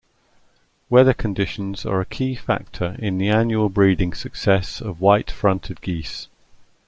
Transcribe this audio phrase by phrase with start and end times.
[0.89, 6.27] Weather conditions are a key factor in the annual breeding success of white-fronted geese.